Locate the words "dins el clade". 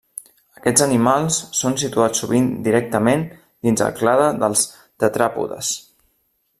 3.67-4.27